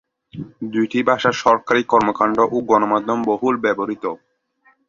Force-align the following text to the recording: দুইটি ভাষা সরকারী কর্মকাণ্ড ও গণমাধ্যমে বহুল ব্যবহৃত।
দুইটি 0.73 0.99
ভাষা 1.09 1.31
সরকারী 1.43 1.81
কর্মকাণ্ড 1.91 2.37
ও 2.47 2.57
গণমাধ্যমে 2.69 3.27
বহুল 3.29 3.55
ব্যবহৃত। 3.63 4.05